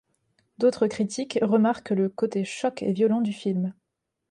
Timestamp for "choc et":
2.43-2.91